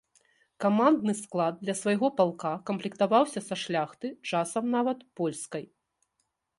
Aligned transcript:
Камандны 0.63 1.13
склад 1.19 1.59
для 1.65 1.75
свайго 1.81 2.07
палка 2.21 2.53
камплектаваўся 2.71 3.45
са 3.51 3.55
шляхты, 3.67 4.07
часам 4.35 4.63
нават 4.79 4.99
польскай. 5.23 5.65